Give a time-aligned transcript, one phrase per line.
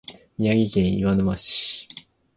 [0.39, 1.87] 宮城県岩沼市